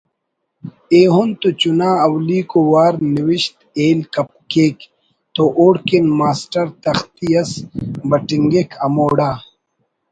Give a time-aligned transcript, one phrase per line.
[0.93, 3.99] ایہن تو چنا اولیکو وار نوشت ہیل
[4.51, 4.77] کیک
[5.33, 7.51] تو اوڑکن ماسٹر تختی اس
[8.09, 9.31] بٹنگک ہموڑا